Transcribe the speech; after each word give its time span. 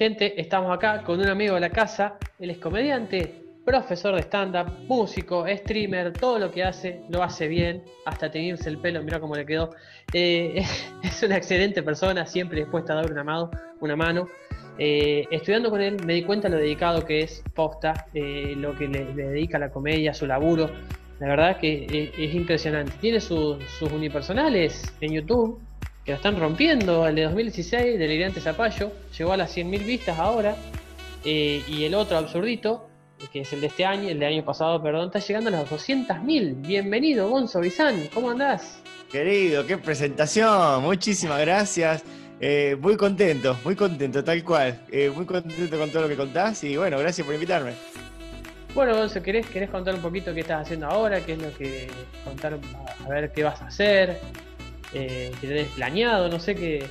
Gente, 0.00 0.40
estamos 0.40 0.74
acá 0.74 1.02
con 1.02 1.20
un 1.20 1.26
amigo 1.26 1.56
de 1.56 1.60
la 1.60 1.68
casa. 1.68 2.16
Él 2.38 2.48
es 2.48 2.56
comediante, 2.56 3.44
profesor 3.66 4.14
de 4.14 4.22
stand-up, 4.22 4.72
músico, 4.88 5.44
streamer, 5.46 6.14
todo 6.14 6.38
lo 6.38 6.50
que 6.50 6.64
hace 6.64 7.02
lo 7.10 7.22
hace 7.22 7.48
bien, 7.48 7.84
hasta 8.06 8.30
teñirse 8.30 8.70
el 8.70 8.78
pelo, 8.78 9.02
mira 9.02 9.20
cómo 9.20 9.36
le 9.36 9.44
quedó. 9.44 9.74
Eh, 10.14 10.64
es 11.02 11.22
una 11.22 11.36
excelente 11.36 11.82
persona, 11.82 12.24
siempre 12.24 12.60
dispuesta 12.60 12.94
a 12.94 12.96
dar 12.96 13.12
una 13.12 13.22
mano. 13.22 13.50
Una 13.80 13.94
mano. 13.94 14.26
Eh, 14.78 15.26
estudiando 15.30 15.68
con 15.68 15.82
él 15.82 15.98
me 16.06 16.14
di 16.14 16.22
cuenta 16.22 16.48
lo 16.48 16.56
dedicado 16.56 17.04
que 17.04 17.20
es 17.20 17.44
posta, 17.54 18.06
eh, 18.14 18.54
lo 18.56 18.74
que 18.74 18.88
le, 18.88 19.04
dedica 19.04 19.58
a 19.58 19.60
la 19.60 19.70
comedia, 19.70 20.14
su 20.14 20.26
laburo. 20.26 20.70
La 21.18 21.26
verdad 21.26 21.58
que 21.58 22.10
es, 22.16 22.34
impresionante. 22.34 22.92
Tiene 23.02 23.20
sus 23.20 23.60
unipersonales 23.82 24.94
en 25.02 25.12
YouTube, 25.12 25.60
que 26.04 26.12
lo 26.12 26.16
están 26.16 26.38
rompiendo. 26.38 27.06
El 27.06 27.14
de 27.14 27.22
2016, 27.24 27.98
Delirante 27.98 28.40
Zapallo, 28.40 28.92
llegó 29.16 29.32
a 29.32 29.36
las 29.36 29.56
100.000 29.56 29.84
vistas 29.84 30.18
ahora. 30.18 30.56
y 31.24 31.84
el 31.84 31.94
otro, 31.94 32.16
Absurdito, 32.16 32.90
que 33.28 33.40
es 33.40 33.52
el 33.52 33.60
de 33.60 33.66
este 33.66 33.84
año, 33.84 34.08
el 34.08 34.18
de 34.18 34.26
año 34.26 34.44
pasado, 34.44 34.82
perdón, 34.82 35.06
está 35.06 35.18
llegando 35.18 35.48
a 35.50 35.52
las 35.52 35.70
200.000. 35.70 36.66
Bienvenido, 36.66 37.28
Gonzo 37.28 37.60
Bizán, 37.60 38.08
¿cómo 38.14 38.30
andás? 38.30 38.80
Querido, 39.10 39.66
qué 39.66 39.76
presentación, 39.76 40.82
muchísimas 40.82 41.40
gracias. 41.40 42.02
Eh, 42.40 42.76
muy 42.80 42.96
contento, 42.96 43.56
muy 43.64 43.76
contento, 43.76 44.24
tal 44.24 44.42
cual. 44.42 44.80
Eh, 44.90 45.10
muy 45.14 45.26
contento 45.26 45.78
con 45.78 45.90
todo 45.90 46.02
lo 46.02 46.08
que 46.08 46.16
contás 46.16 46.64
y 46.64 46.76
bueno, 46.76 46.98
gracias 46.98 47.26
por 47.26 47.34
invitarme. 47.34 47.72
Bueno, 48.74 48.96
Gonzo, 48.96 49.22
¿querés, 49.22 49.46
¿querés 49.46 49.68
contar 49.68 49.94
un 49.94 50.00
poquito 50.00 50.32
qué 50.32 50.40
estás 50.40 50.62
haciendo 50.62 50.86
ahora? 50.86 51.20
¿Qué 51.20 51.32
es 51.32 51.42
lo 51.42 51.52
que 51.56 51.88
contar? 52.24 52.58
A 53.04 53.08
ver 53.08 53.32
qué 53.32 53.42
vas 53.44 53.60
a 53.60 53.66
hacer, 53.66 54.18
eh, 54.94 55.32
qué 55.40 55.46
tenés 55.46 55.68
planeado, 55.68 56.28
no 56.28 56.40
sé 56.40 56.54
qué, 56.54 56.88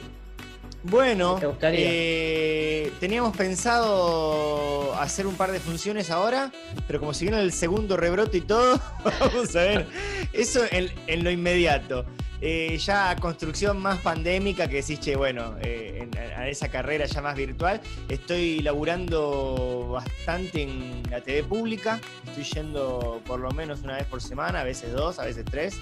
bueno, 0.84 1.40
eh, 1.62 2.92
teníamos 3.02 3.36
pensado 3.36 4.96
hacer 4.96 5.28
un 5.28 5.36
par 5.36 5.52
de 5.52 5.60
funciones 5.60 6.10
ahora, 6.10 6.52
pero 6.88 7.02
como 7.02 7.14
si 7.14 7.26
viene 7.26 7.42
el 7.42 7.52
segundo 7.52 7.98
rebrote 7.98 8.38
y 8.38 8.42
todo, 8.42 8.80
vamos 9.20 9.56
a 9.58 9.60
ver. 9.60 9.88
Eso 10.32 10.62
en, 10.72 11.24
lo 11.24 11.32
inmediato. 11.32 12.06
Eh, 12.42 12.78
ya 12.78 13.14
construcción 13.18 13.78
más 13.80 14.00
pandémica 14.00 14.70
que 14.70 14.78
decís, 14.78 15.02
che, 15.02 15.18
bueno, 15.18 15.58
eh, 15.62 16.08
a 16.38 16.48
esa 16.48 16.70
carrera 16.70 17.06
ya 17.06 17.22
más 17.22 17.36
virtual. 17.36 17.82
Estoy 18.08 18.62
laburando 18.62 19.90
bastante 19.92 20.64
en 20.64 21.04
la 21.12 21.20
TV 21.20 21.44
pública. 21.44 22.00
Estoy 22.26 22.46
yendo 22.46 23.22
por 23.26 23.42
lo 23.42 23.52
menos 23.52 23.82
una 23.82 23.98
vez 23.98 24.06
por 24.06 24.22
semana, 24.22 24.62
a 24.62 24.64
veces 24.64 24.94
dos, 24.94 25.20
a 25.20 25.26
veces 25.26 25.44
tres. 25.44 25.82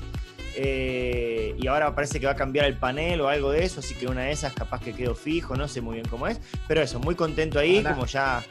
Eh, 0.60 1.56
y 1.60 1.68
ahora 1.68 1.94
parece 1.94 2.20
que 2.20 2.26
va 2.26 2.32
a 2.32 2.36
cambiar 2.36 2.66
el 2.66 2.78
panel 2.78 3.22
o 3.22 3.30
algo 3.30 3.52
de 3.52 3.64
eso, 3.64 3.80
así 3.80 3.94
que 3.94 4.08
una 4.08 4.24
de 4.24 4.32
esas 4.32 4.54
capaz 4.54 4.82
que 4.82 4.94
quedo 4.94 5.14
fijo, 5.14 5.56
no 5.56 5.68
sé 5.68 5.82
muy 5.82 5.96
bien 5.96 6.08
cómo 6.08 6.28
es. 6.28 6.42
Pero 6.68 6.82
eso, 6.82 7.00
muy 7.00 7.14
contento 7.14 7.60
ahí, 7.60 7.84
como 7.84 8.08
ya 8.08 8.44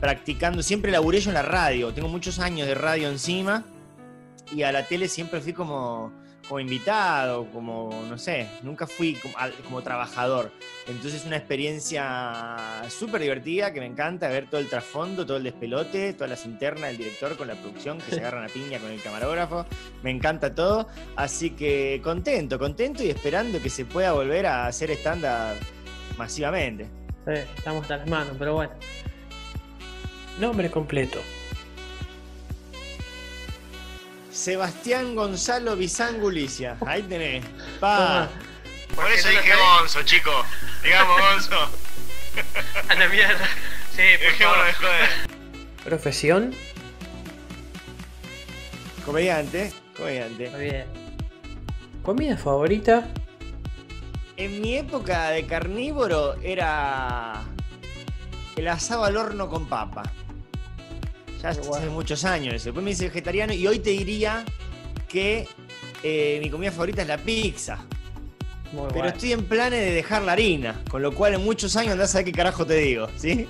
practicando. 0.00 0.64
Siempre 0.64 0.90
laburé 0.90 1.20
yo 1.20 1.30
en 1.30 1.34
la 1.34 1.42
radio, 1.42 1.94
tengo 1.94 2.08
muchos 2.08 2.40
años 2.40 2.66
de 2.66 2.74
radio 2.74 3.08
encima 3.08 3.64
y 4.52 4.64
a 4.64 4.72
la 4.72 4.86
tele 4.86 5.06
siempre 5.06 5.40
fui 5.40 5.52
como 5.52 6.12
como 6.48 6.60
invitado, 6.60 7.46
como, 7.52 8.04
no 8.08 8.18
sé, 8.18 8.48
nunca 8.62 8.86
fui 8.86 9.18
como, 9.64 9.82
trabajador. 9.82 10.50
Entonces 10.86 11.20
es 11.20 11.26
una 11.26 11.36
experiencia 11.36 12.56
súper 12.88 13.22
divertida 13.22 13.72
que 13.72 13.80
me 13.80 13.86
encanta 13.86 14.28
ver 14.28 14.48
todo 14.50 14.60
el 14.60 14.68
trasfondo, 14.68 15.24
todo 15.24 15.36
el 15.36 15.44
despelote, 15.44 16.12
todas 16.14 16.30
las 16.30 16.44
internas 16.44 16.90
del 16.90 16.98
director 16.98 17.36
con 17.36 17.48
la 17.48 17.54
producción, 17.54 17.98
que 17.98 18.14
se 18.14 18.20
agarran 18.20 18.44
a 18.44 18.48
piña 18.48 18.78
con 18.78 18.90
el 18.90 19.00
camarógrafo. 19.00 19.66
Me 20.02 20.10
encanta 20.10 20.54
todo. 20.54 20.88
Así 21.16 21.50
que 21.50 22.00
contento, 22.02 22.58
contento 22.58 23.02
y 23.02 23.10
esperando 23.10 23.60
que 23.60 23.70
se 23.70 23.84
pueda 23.84 24.12
volver 24.12 24.46
a 24.46 24.66
hacer 24.66 24.90
estándar 24.90 25.56
masivamente. 26.18 26.88
Sí, 27.26 27.34
estamos 27.56 27.88
a 27.90 27.98
las 27.98 28.08
manos, 28.08 28.34
pero 28.38 28.54
bueno. 28.54 28.72
Nombre 30.40 30.70
completo. 30.70 31.20
Sebastián 34.32 35.14
Gonzalo 35.14 35.76
Bizangulicia. 35.76 36.76
Ahí 36.86 37.02
tenés. 37.02 37.44
Pa. 37.78 38.28
Por 38.94 39.10
eso 39.10 39.28
dije 39.28 39.52
Gonzo, 39.54 40.02
chico. 40.02 40.30
Digamos 40.82 41.20
Gonzo. 41.20 41.70
A 42.88 42.94
la 42.94 43.08
mierda. 43.08 43.46
Sí, 43.94 44.02
por 44.18 44.38
de 44.38 44.72
joder. 44.72 45.08
Profesión. 45.84 46.54
Comediante. 49.04 49.72
Comediante. 49.96 50.50
Muy 50.50 50.60
bien. 50.60 50.86
¿Comida 52.02 52.36
favorita? 52.36 53.06
En 54.36 54.60
mi 54.62 54.76
época 54.76 55.30
de 55.30 55.46
carnívoro 55.46 56.34
era 56.42 57.42
el 58.56 58.68
asado 58.68 59.04
al 59.04 59.16
horno 59.16 59.48
con 59.48 59.66
papa. 59.66 60.02
Ya 61.42 61.48
hace 61.48 61.88
muchos 61.90 62.24
años. 62.24 62.62
Después 62.62 62.84
me 62.84 62.92
hice 62.92 63.06
vegetariano 63.06 63.52
y 63.52 63.66
hoy 63.66 63.80
te 63.80 63.90
diría 63.90 64.44
que 65.08 65.48
eh, 66.04 66.38
mi 66.40 66.48
comida 66.48 66.70
favorita 66.70 67.02
es 67.02 67.08
la 67.08 67.18
pizza. 67.18 67.84
Pero 68.94 69.08
estoy 69.08 69.32
en 69.32 69.44
planes 69.44 69.80
de 69.80 69.90
dejar 69.90 70.22
la 70.22 70.32
harina, 70.32 70.80
con 70.88 71.02
lo 71.02 71.12
cual 71.12 71.34
en 71.34 71.44
muchos 71.44 71.76
años 71.76 71.92
andás 71.92 72.14
a 72.14 72.18
ver 72.18 72.26
qué 72.26 72.32
carajo 72.32 72.64
te 72.64 72.76
digo, 72.76 73.08
¿sí? 73.16 73.46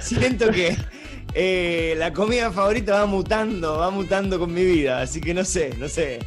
Siento 0.00 0.50
que 0.50 0.76
eh, 1.34 1.94
la 1.98 2.12
comida 2.12 2.50
favorita 2.50 2.94
va 2.94 3.06
mutando, 3.06 3.76
va 3.76 3.90
mutando 3.90 4.38
con 4.38 4.54
mi 4.54 4.64
vida, 4.64 5.02
así 5.02 5.20
que 5.20 5.34
no 5.34 5.44
sé, 5.44 5.74
no 5.76 5.88
sé. 5.88 6.20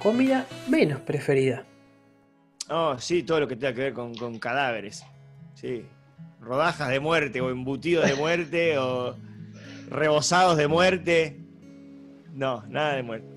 ¿Comida 0.00 0.46
menos 0.66 1.00
preferida? 1.02 1.64
Oh, 2.68 2.96
sí, 2.98 3.22
todo 3.22 3.40
lo 3.40 3.46
que 3.46 3.54
tenga 3.54 3.74
que 3.74 3.80
ver 3.82 3.92
con, 3.92 4.14
con 4.14 4.38
cadáveres. 4.38 5.04
Sí. 5.54 5.84
Rodajas 6.40 6.88
de 6.88 6.98
muerte 6.98 7.40
o 7.40 7.50
embutidos 7.50 8.08
de 8.08 8.14
muerte 8.16 8.78
o 8.78 9.14
rebosados 9.90 10.56
de 10.56 10.68
muerte. 10.68 11.40
No, 12.32 12.62
nada 12.68 12.94
de 12.94 13.02
muerte. 13.02 13.28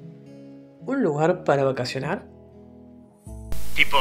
¿Un 0.85 1.01
lugar 1.01 1.43
para 1.43 1.63
vacacionar? 1.63 2.25
¿Tipo 3.75 3.97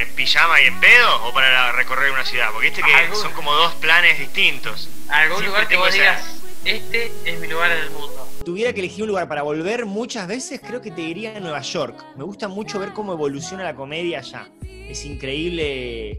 en 0.00 0.14
pijama 0.14 0.60
y 0.60 0.66
en 0.66 0.78
pedo 0.80 1.28
o 1.28 1.32
para 1.32 1.72
recorrer 1.72 2.12
una 2.12 2.24
ciudad? 2.24 2.48
Porque 2.52 2.68
este 2.68 2.82
que 2.82 3.16
son 3.16 3.32
como 3.32 3.52
dos 3.54 3.74
planes 3.76 4.18
distintos. 4.18 4.90
¿Algún 5.08 5.46
lugar 5.46 5.66
que 5.66 5.76
vos 5.76 5.92
digas, 5.92 6.42
este 6.64 7.10
es 7.24 7.40
mi 7.40 7.46
lugar 7.46 7.70
en 7.70 7.78
el 7.78 7.90
mundo? 7.90 8.28
Tuviera 8.44 8.72
que 8.72 8.80
elegir 8.80 9.04
un 9.04 9.08
lugar 9.08 9.28
para 9.28 9.42
volver 9.42 9.86
muchas 9.86 10.26
veces, 10.26 10.60
creo 10.60 10.82
que 10.82 10.90
te 10.90 11.00
diría 11.00 11.36
a 11.36 11.40
Nueva 11.40 11.60
York. 11.60 12.04
Me 12.16 12.24
gusta 12.24 12.48
mucho 12.48 12.78
ver 12.78 12.92
cómo 12.92 13.12
evoluciona 13.12 13.64
la 13.64 13.74
comedia 13.74 14.18
allá. 14.18 14.48
Es 14.62 15.04
increíble 15.04 16.10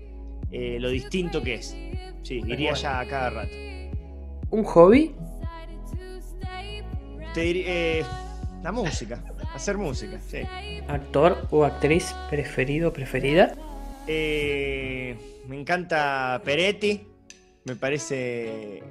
eh, 0.51 0.77
lo 0.79 0.89
distinto 0.89 1.43
que 1.43 1.55
es. 1.55 1.75
Sí, 2.23 2.41
iría 2.45 2.71
allá 2.71 2.99
a 2.99 3.07
cada 3.07 3.29
rato. 3.29 3.55
¿Un 4.51 4.63
hobby? 4.63 5.15
Te 7.39 7.51
eh, 7.51 8.03
la 8.61 8.73
música, 8.73 9.23
hacer 9.55 9.77
música, 9.77 10.19
sí. 10.27 10.39
¿Actor 10.89 11.47
o 11.51 11.63
actriz 11.63 12.13
preferido 12.29 12.91
preferida? 12.91 13.55
Eh, 14.07 15.15
me 15.47 15.57
encanta 15.57 16.41
Peretti, 16.43 17.07
me 17.63 17.77
parece 17.77 18.83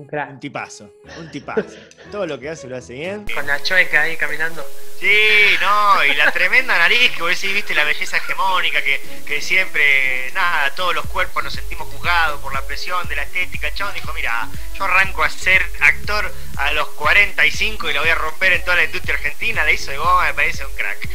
un, 0.00 0.08
un 0.30 0.40
tipazo, 0.40 0.94
un 1.18 1.30
tipazo. 1.30 1.76
Todo 2.12 2.26
lo 2.26 2.38
que 2.38 2.48
hace 2.48 2.68
lo 2.68 2.76
hace 2.76 2.94
bien. 2.94 3.26
Con 3.32 3.46
la 3.46 3.62
chueca 3.62 4.02
ahí 4.02 4.16
caminando. 4.16 4.64
Sí, 4.98 5.56
no, 5.60 6.04
y 6.04 6.14
la 6.14 6.30
tremenda 6.32 6.76
nariz 6.76 7.10
que 7.12 7.22
vos 7.22 7.30
decís, 7.30 7.54
viste 7.54 7.74
la 7.74 7.84
belleza 7.84 8.16
hegemónica, 8.16 8.82
que, 8.82 9.00
que 9.26 9.40
siempre, 9.40 10.30
nada, 10.34 10.74
todos 10.74 10.94
los 10.94 11.06
cuerpos 11.06 11.44
nos 11.44 11.54
sentimos 11.54 11.88
juzgados 11.88 12.40
por 12.40 12.52
la 12.52 12.62
presión 12.66 13.06
de 13.08 13.16
la 13.16 13.22
estética. 13.22 13.72
Chabón 13.72 13.94
dijo, 13.94 14.12
mira, 14.14 14.48
yo 14.74 14.84
arranco 14.84 15.22
a 15.22 15.30
ser 15.30 15.62
actor 15.80 16.30
a 16.56 16.72
los 16.72 16.88
45 16.90 17.90
y 17.90 17.94
lo 17.94 18.00
voy 18.00 18.10
a 18.10 18.14
romper 18.14 18.52
en 18.52 18.62
toda 18.62 18.76
la 18.76 18.84
industria 18.84 19.14
argentina, 19.14 19.64
la 19.64 19.72
hizo 19.72 19.90
de 19.90 19.98
goma, 19.98 20.26
me 20.26 20.34
parece 20.34 20.64
un 20.64 20.72
crack. 20.74 21.08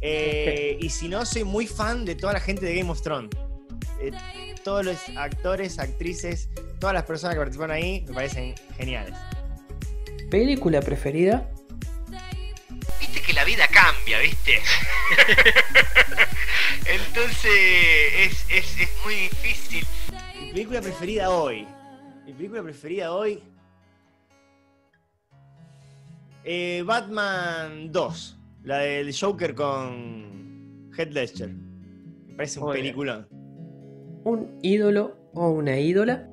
Eh, 0.00 0.78
y 0.80 0.90
si 0.90 1.08
no, 1.08 1.26
soy 1.26 1.44
muy 1.44 1.66
fan 1.66 2.04
de 2.04 2.14
toda 2.14 2.32
la 2.34 2.40
gente 2.40 2.64
de 2.64 2.74
Game 2.74 2.90
of 2.90 3.02
Thrones. 3.02 3.30
Eh, 4.00 4.12
todos 4.62 4.84
los 4.84 4.98
actores, 5.16 5.78
actrices, 5.78 6.48
todas 6.78 6.94
las 6.94 7.04
personas 7.04 7.34
que 7.34 7.40
participan 7.40 7.70
ahí 7.70 8.04
me 8.08 8.14
parecen 8.14 8.54
geniales. 8.76 9.14
¿Película 10.30 10.80
preferida? 10.80 11.48
que 13.28 13.34
la 13.34 13.44
vida 13.44 13.66
cambia, 13.68 14.20
¿viste? 14.20 14.54
Entonces 16.86 18.46
es, 18.48 18.88
muy 19.04 19.14
difícil. 19.14 19.84
Mi 20.40 20.52
película 20.52 20.80
preferida 20.80 21.28
hoy. 21.28 21.66
Mi 22.24 22.32
película 22.32 22.62
preferida 22.62 23.12
hoy. 23.12 23.42
Eh, 26.42 26.82
Batman 26.86 27.92
2. 27.92 28.38
La 28.62 28.78
del 28.78 29.14
Joker 29.14 29.54
con 29.54 30.90
Head 30.96 31.12
Ledger. 31.12 31.50
Me 31.50 32.34
parece 32.34 32.60
un 32.60 32.72
peliculón. 32.72 33.28
¿Un 34.24 34.58
ídolo 34.62 35.18
o 35.34 35.50
una 35.50 35.78
ídola? 35.78 36.26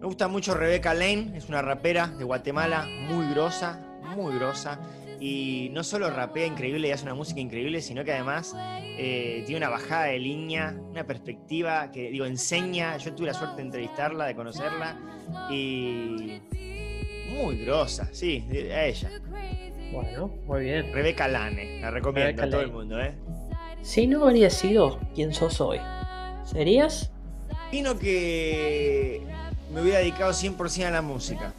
Me 0.00 0.06
gusta 0.06 0.28
mucho 0.28 0.54
Rebecca 0.54 0.94
Lane, 0.94 1.32
es 1.34 1.48
una 1.48 1.60
rapera 1.60 2.06
de 2.06 2.22
Guatemala 2.22 2.86
muy 3.08 3.28
grosa, 3.30 3.80
muy 4.16 4.34
grosa. 4.36 4.78
y 5.20 5.70
no 5.72 5.82
solo 5.82 6.10
rapea 6.10 6.46
increíble 6.46 6.86
y 6.86 6.92
hace 6.92 7.02
una 7.02 7.14
música 7.14 7.40
increíble, 7.40 7.82
sino 7.82 8.04
que 8.04 8.12
además 8.12 8.54
eh, 8.96 9.42
tiene 9.46 9.56
una 9.56 9.68
bajada 9.68 10.04
de 10.04 10.18
línea, 10.20 10.76
una 10.90 11.04
perspectiva 11.04 11.90
que, 11.90 12.10
digo, 12.10 12.24
enseña. 12.24 12.96
Yo 12.98 13.12
tuve 13.14 13.26
la 13.26 13.34
suerte 13.34 13.56
de 13.56 13.62
entrevistarla, 13.62 14.26
de 14.26 14.36
conocerla 14.36 14.96
y 15.50 16.40
muy 17.34 17.58
grosa, 17.64 18.08
sí, 18.12 18.44
a 18.72 18.84
ella. 18.84 19.10
Bueno, 19.92 20.28
muy 20.46 20.60
bien. 20.64 20.92
Rebeca 20.92 21.26
Lane, 21.26 21.80
la 21.80 21.90
recomiendo 21.90 22.42
a 22.42 22.50
todo 22.50 22.60
el 22.60 22.70
mundo, 22.70 23.00
¿eh? 23.00 23.14
Si 23.82 24.06
no 24.06 24.24
habría 24.24 24.50
sido 24.50 25.00
quien 25.14 25.32
sos 25.32 25.60
hoy, 25.60 25.80
¿serías? 26.44 27.10
Vino 27.72 27.98
que 27.98 29.26
me 29.70 29.82
hubiera 29.82 29.98
dedicado 29.98 30.32
100% 30.32 30.86
a 30.86 30.90
la 30.90 31.02
música. 31.02 31.52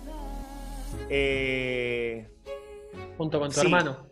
Eh, 1.10 2.28
Junto 3.18 3.40
con 3.40 3.52
tu 3.52 3.60
hermano. 3.62 4.08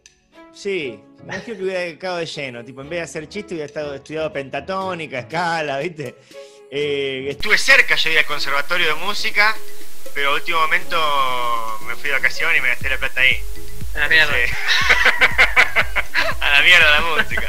Sí, 0.53 0.99
no 1.23 1.33
creo 1.43 1.57
que 1.57 1.63
hubiera 1.63 1.79
dedicado 1.81 2.17
de 2.17 2.25
lleno. 2.25 2.63
Tipo, 2.65 2.81
en 2.81 2.89
vez 2.89 2.99
de 2.99 3.03
hacer 3.03 3.29
chiste, 3.29 3.53
hubiera 3.53 3.67
estado, 3.67 3.93
estudiado 3.93 4.33
pentatónica, 4.33 5.19
escala, 5.19 5.77
¿viste? 5.79 6.15
Eh, 6.71 7.27
Estuve 7.29 7.57
cerca, 7.57 7.95
yo 7.95 8.09
iba 8.09 8.21
al 8.21 8.25
conservatorio 8.25 8.87
de 8.87 8.95
música, 8.95 9.55
pero 10.13 10.33
último 10.33 10.59
momento 10.59 10.97
me 11.87 11.95
fui 11.95 12.09
de 12.09 12.15
vacaciones 12.15 12.57
y 12.57 12.61
me 12.61 12.69
gasté 12.69 12.89
la 12.89 12.97
plata 12.97 13.21
ahí. 13.21 13.37
A 13.95 13.99
la 13.99 14.09
mierda. 14.09 14.33
a 16.41 16.49
la 16.49 16.61
mierda 16.63 16.89
la 16.89 17.01
música. 17.01 17.47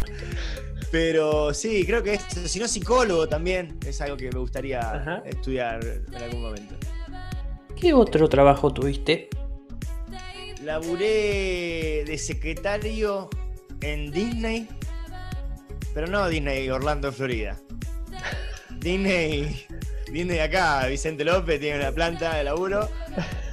Pero 0.90 1.52
sí, 1.52 1.84
creo 1.84 2.02
que 2.02 2.14
es, 2.14 2.22
si 2.46 2.58
no 2.58 2.66
psicólogo 2.66 3.28
también, 3.28 3.78
es 3.86 4.00
algo 4.00 4.16
que 4.16 4.30
me 4.30 4.38
gustaría 4.38 5.22
estudiar 5.26 5.84
en 5.84 6.22
algún 6.22 6.42
momento. 6.42 6.74
¿Qué 7.76 7.92
otro 7.92 8.28
trabajo 8.28 8.72
tuviste? 8.72 9.28
Laburé 10.64 12.04
de 12.06 12.18
secretario 12.18 13.28
en 13.80 14.10
Disney, 14.10 14.68
pero 15.94 16.06
no 16.06 16.28
Disney 16.28 16.68
Orlando, 16.70 17.12
Florida. 17.12 17.56
Disney, 18.80 19.64
Disney 20.10 20.38
acá, 20.38 20.86
Vicente 20.86 21.24
López 21.24 21.60
tiene 21.60 21.78
una 21.78 21.92
planta 21.92 22.36
de 22.36 22.44
laburo 22.44 22.88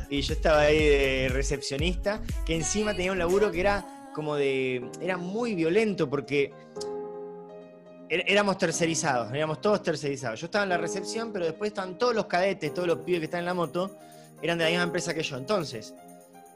y 0.10 0.22
yo 0.22 0.34
estaba 0.34 0.62
ahí 0.62 0.88
de 0.88 1.30
recepcionista, 1.32 2.22
que 2.46 2.56
encima 2.56 2.96
tenía 2.96 3.12
un 3.12 3.20
laburo 3.20 3.52
que 3.52 3.60
era 3.60 3.86
como 4.14 4.36
de, 4.36 4.90
era 5.02 5.18
muy 5.18 5.56
violento 5.56 6.10
porque 6.10 6.54
éramos 8.10 8.58
tercerizados, 8.58 9.34
éramos 9.34 9.62
todos 9.62 9.82
tercerizados. 9.82 10.40
Yo 10.40 10.46
estaba 10.46 10.64
en 10.64 10.70
la 10.70 10.78
recepción, 10.78 11.32
pero 11.32 11.46
después 11.46 11.70
estaban 11.70 11.98
todos 11.98 12.14
los 12.14 12.26
cadetes, 12.26 12.74
todos 12.74 12.88
los 12.88 13.00
pibes 13.00 13.20
que 13.20 13.26
están 13.26 13.42
en 13.42 13.46
la 13.46 13.54
moto, 13.54 13.98
eran 14.42 14.58
de 14.58 14.66
la 14.66 14.70
misma 14.70 14.84
empresa 14.84 15.14
que 15.14 15.24
yo. 15.24 15.38
Entonces, 15.38 15.94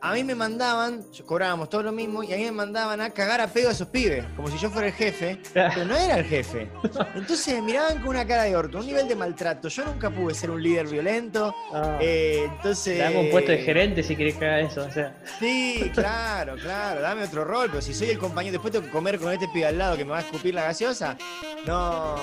a 0.01 0.13
mí 0.13 0.23
me 0.23 0.35
mandaban, 0.35 1.05
cobrábamos 1.25 1.69
todo 1.69 1.83
lo 1.83 1.91
mismo, 1.91 2.23
y 2.23 2.33
a 2.33 2.37
mí 2.37 2.43
me 2.43 2.51
mandaban 2.51 3.01
a 3.01 3.09
cagar 3.11 3.41
a 3.41 3.47
pedo 3.47 3.69
a 3.69 3.71
esos 3.71 3.87
pibes, 3.87 4.25
como 4.35 4.47
si 4.47 4.57
yo 4.57 4.69
fuera 4.69 4.87
el 4.87 4.93
jefe, 4.93 5.39
pero 5.53 5.85
no 5.85 5.95
era 5.95 6.19
el 6.19 6.25
jefe. 6.25 6.69
Entonces 7.15 7.55
me 7.55 7.61
miraban 7.61 7.99
con 7.99 8.09
una 8.09 8.25
cara 8.25 8.43
de 8.43 8.55
orto, 8.55 8.79
un 8.79 8.85
nivel 8.85 9.07
de 9.07 9.15
maltrato. 9.15 9.67
Yo 9.67 9.85
nunca 9.85 10.09
pude 10.09 10.33
ser 10.33 10.51
un 10.51 10.61
líder 10.61 10.87
violento. 10.87 11.53
Ah. 11.73 11.97
eh, 12.01 12.49
entonces. 12.49 12.99
Dame 12.99 13.19
un 13.19 13.29
puesto 13.29 13.51
de 13.51 13.59
gerente 13.59 14.03
si 14.03 14.15
querés 14.15 14.35
que 14.35 14.45
haga 14.45 14.59
eso. 14.61 14.85
O 14.85 14.91
sea. 14.91 15.17
Sí, 15.39 15.91
claro, 15.93 16.55
claro, 16.55 17.01
dame 17.01 17.23
otro 17.23 17.43
rol, 17.43 17.67
pero 17.69 17.81
si 17.81 17.93
soy 17.93 18.09
el 18.09 18.17
compañero, 18.17 18.53
después 18.53 18.71
tengo 18.71 18.85
que 18.85 18.91
comer 18.91 19.19
con 19.19 19.31
este 19.31 19.47
pibe 19.49 19.65
al 19.65 19.77
lado 19.77 19.97
que 19.97 20.05
me 20.05 20.11
va 20.11 20.19
a 20.19 20.21
escupir 20.21 20.53
la 20.53 20.63
gaseosa. 20.63 21.17
No, 21.65 22.15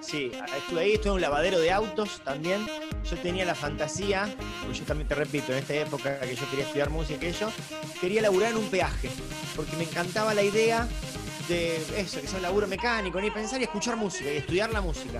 sí, 0.00 0.32
estuve 0.56 0.80
ahí, 0.80 0.92
estuve 0.94 1.10
en 1.10 1.14
un 1.14 1.20
lavadero 1.20 1.60
de 1.60 1.70
autos 1.70 2.20
también. 2.24 2.66
Yo 3.08 3.16
tenía 3.16 3.44
la 3.44 3.54
fantasía, 3.54 4.28
pues 4.64 4.78
yo 4.78 4.84
también 4.84 5.08
te 5.08 5.14
repito, 5.14 5.52
en 5.52 5.58
esta 5.58 5.74
época 5.74 6.20
que 6.20 6.34
yo 6.36 6.48
quería 6.50 6.64
estudiar 6.64 6.90
música 6.90 7.18
que 7.18 7.32
yo, 7.32 7.50
quería 8.00 8.22
laburar 8.22 8.52
en 8.52 8.58
un 8.58 8.68
peaje, 8.68 9.10
porque 9.56 9.76
me 9.76 9.84
encantaba 9.84 10.34
la 10.34 10.42
idea 10.42 10.86
de 11.48 11.76
eso, 11.96 12.20
que 12.20 12.28
sea 12.28 12.36
un 12.36 12.42
laburo 12.42 12.68
mecánico, 12.68 13.20
ni 13.20 13.30
pensar 13.30 13.60
y 13.60 13.64
escuchar 13.64 13.96
música 13.96 14.32
y 14.32 14.36
estudiar 14.36 14.70
la 14.72 14.80
música. 14.80 15.18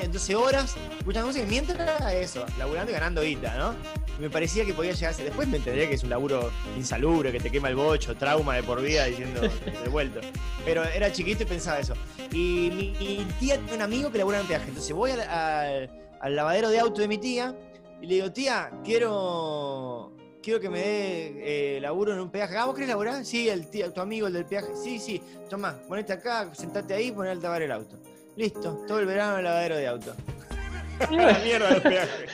Entonces 0.00 0.34
horas 0.36 0.76
escuchando 0.98 1.28
música 1.28 1.44
mientras 1.48 2.12
eso, 2.12 2.46
laburando 2.58 2.92
y 2.92 2.94
ganando 2.94 3.22
guita, 3.22 3.56
¿no? 3.56 3.74
me 4.18 4.30
parecía 4.30 4.64
que 4.64 4.72
podía 4.72 4.92
llegarse. 4.92 5.24
Después 5.24 5.48
me 5.48 5.58
entendería 5.58 5.88
que 5.88 5.94
es 5.94 6.02
un 6.02 6.10
laburo 6.10 6.50
insalubre, 6.76 7.32
que 7.32 7.40
te 7.40 7.50
quema 7.50 7.68
el 7.68 7.74
bocho, 7.74 8.14
trauma 8.14 8.54
de 8.54 8.62
por 8.62 8.80
vida 8.80 9.04
diciendo 9.06 9.40
devuelto. 9.84 10.20
Pero 10.64 10.84
era 10.84 11.12
chiquito 11.12 11.42
y 11.42 11.46
pensaba 11.46 11.80
eso. 11.80 11.94
Y 12.32 12.94
mi, 12.98 13.26
tía 13.40 13.58
tiene 13.58 13.74
un 13.74 13.82
amigo 13.82 14.10
que 14.10 14.18
labura 14.18 14.40
en 14.40 14.46
peaje. 14.46 14.68
Entonces 14.68 14.92
voy 14.94 15.10
al, 15.10 15.90
al 16.22 16.36
lavadero 16.36 16.70
de 16.70 16.78
auto 16.78 17.02
de 17.02 17.08
mi 17.08 17.18
tía 17.18 17.54
y 18.00 18.06
le 18.06 18.14
digo, 18.14 18.32
tía, 18.32 18.70
quiero 18.82 20.12
quiero 20.42 20.60
que 20.60 20.68
me 20.68 20.78
dé 20.80 21.76
eh, 21.76 21.80
laburo 21.80 22.12
en 22.12 22.20
un 22.20 22.30
peaje. 22.30 22.56
¿Ah, 22.56 22.64
vos 22.66 22.74
querés 22.74 22.88
laburar? 22.88 23.24
Sí, 23.24 23.48
el 23.48 23.68
tu 23.92 24.00
amigo, 24.00 24.26
el 24.26 24.32
del 24.32 24.44
peaje. 24.44 24.74
Sí, 24.74 24.98
sí, 24.98 25.22
toma, 25.48 25.78
ponete 25.88 26.12
acá, 26.12 26.48
sentate 26.52 26.94
ahí 26.94 27.08
y 27.08 27.12
poné 27.12 27.30
a 27.30 27.34
lavar 27.34 27.62
el 27.62 27.72
auto. 27.72 27.96
Listo, 28.36 28.84
todo 28.88 28.98
el 28.98 29.06
verano 29.06 29.38
el 29.38 29.44
lavadero 29.44 29.76
de 29.76 29.86
auto. 29.86 30.14
la 31.10 31.38
mierda 31.38 31.70
los 31.70 31.80
peajes. 31.80 32.30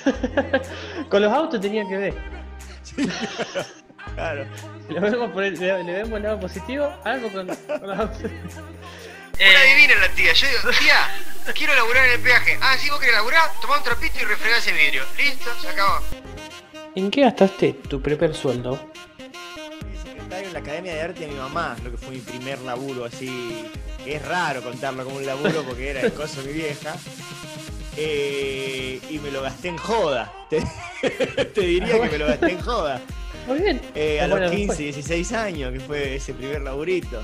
Con 1.09 1.23
los 1.23 1.33
autos 1.33 1.61
tenía 1.61 1.87
que 1.87 1.97
ver. 1.97 2.15
Sí, 2.83 2.97
claro. 4.15 4.47
Le 4.89 5.01
vemos, 5.01 5.31
por 5.31 5.45
el, 5.45 5.59
le, 5.59 5.83
vemos 5.85 6.17
el 6.17 6.23
lado 6.23 6.41
positivo, 6.41 6.91
algo 7.05 7.31
con, 7.31 7.47
con 7.47 7.89
los 7.89 7.99
autos. 7.99 8.23
Eh, 8.25 9.51
Una 9.51 9.63
divina 9.63 9.95
la 10.01 10.15
tía. 10.15 10.33
Yo 10.33 10.47
digo, 10.47 10.71
tía, 10.79 10.97
quiero 11.55 11.75
laburar 11.75 12.07
en 12.07 12.13
el 12.13 12.21
peaje. 12.21 12.59
Ah, 12.61 12.77
sí, 12.79 12.91
vos 12.91 12.99
querés 12.99 13.15
laburar, 13.15 13.51
tomá 13.61 13.79
un 13.79 13.85
trapito 13.85 14.19
y 14.21 14.25
refregá 14.25 14.59
ese 14.59 14.73
vidrio. 14.73 15.05
Listo, 15.17 15.51
se 15.61 15.69
acabó. 15.69 16.01
¿En 16.95 17.11
qué 17.11 17.23
gastaste 17.23 17.73
tu 17.73 18.01
primer 18.01 18.35
sueldo? 18.35 18.79
secretario 20.03 20.49
en 20.49 20.53
la 20.53 20.59
Academia 20.61 20.95
de 20.95 21.01
Arte 21.01 21.21
de 21.21 21.29
mi 21.29 21.35
mamá, 21.35 21.77
lo 21.85 21.91
que 21.91 21.97
fue 21.97 22.11
mi 22.11 22.21
primer 22.21 22.61
laburo 22.61 23.05
así. 23.05 23.65
Es 24.07 24.25
raro 24.25 24.63
contarlo 24.63 25.05
como 25.05 25.17
un 25.17 25.27
laburo 25.27 25.63
porque 25.63 25.91
era 25.91 26.01
el 26.01 26.13
coso 26.13 26.43
de 26.43 26.49
mi 26.49 26.55
vieja. 26.55 26.97
Eh, 27.97 29.01
y 29.11 29.19
me 29.19 29.31
lo 29.31 29.43
gasté 29.43 29.69
en 29.69 29.77
joda. 29.77 30.33
Te, 30.49 30.61
diría 31.61 32.01
que 32.01 32.09
me 32.11 32.19
lo 32.19 32.27
gasté 32.27 32.53
en 32.53 32.61
joda. 32.61 33.01
Muy 33.47 33.61
bien. 33.61 33.81
Eh, 33.95 34.21
a 34.21 34.27
los 34.29 34.51
15, 34.51 34.83
16 34.83 35.33
años, 35.33 35.73
que 35.73 35.81
fue 35.81 36.17
ese 36.17 36.35
primer 36.35 36.63
laburito. 36.63 37.23